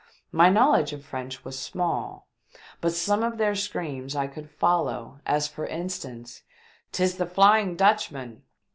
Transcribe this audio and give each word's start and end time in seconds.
My 0.31 0.49
knowledge 0.49 0.93
of 0.93 1.05
French 1.05 1.45
was 1.45 1.59
small, 1.59 2.27
but 2.81 2.91
some 2.91 3.21
of 3.21 3.37
their 3.37 3.53
screams 3.53 4.15
I 4.15 4.25
could 4.25 4.49
follow, 4.49 5.19
as 5.27 5.47
for 5.47 5.67
instance:" 5.67 6.41
'Tis 6.91 7.17
the 7.17 7.27
Flying 7.27 7.75
Dutchman 7.75 8.41